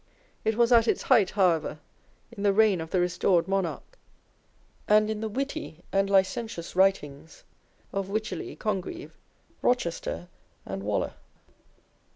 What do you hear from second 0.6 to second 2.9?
at its height, however, in the reign of